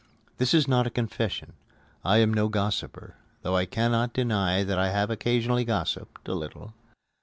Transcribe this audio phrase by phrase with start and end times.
[0.39, 1.53] This is not a confession.
[2.03, 6.73] I am no gossipper, though I cannot deny that I have occasionally gossipped a little.